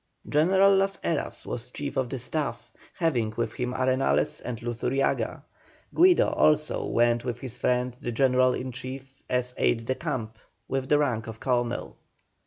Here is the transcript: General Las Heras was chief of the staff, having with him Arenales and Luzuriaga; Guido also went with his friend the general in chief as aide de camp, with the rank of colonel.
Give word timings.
General 0.27 0.75
Las 0.77 0.97
Heras 1.03 1.45
was 1.45 1.69
chief 1.69 1.95
of 1.95 2.09
the 2.09 2.17
staff, 2.17 2.71
having 2.95 3.35
with 3.37 3.53
him 3.53 3.71
Arenales 3.71 4.41
and 4.43 4.57
Luzuriaga; 4.59 5.43
Guido 5.93 6.27
also 6.27 6.87
went 6.87 7.23
with 7.23 7.39
his 7.41 7.59
friend 7.59 7.95
the 8.01 8.11
general 8.11 8.55
in 8.55 8.71
chief 8.71 9.21
as 9.29 9.53
aide 9.59 9.85
de 9.85 9.93
camp, 9.93 10.39
with 10.67 10.89
the 10.89 10.97
rank 10.97 11.27
of 11.27 11.39
colonel. 11.39 11.97